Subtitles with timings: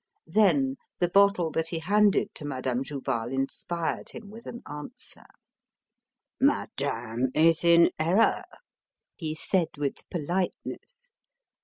[0.25, 5.27] Then the bottle that he handed to Madame Jouval inspired him with an answer.
[6.39, 8.41] "Madame is in error,"
[9.15, 11.11] he said with politeness.